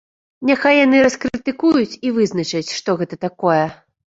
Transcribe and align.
Няхай 0.49 0.75
яны 0.85 1.01
раскрытыкуюць 1.07 1.99
і 2.09 2.17
вызначаць, 2.17 2.65
што 2.81 2.99
гэта 3.03 3.23
такое. 3.29 3.63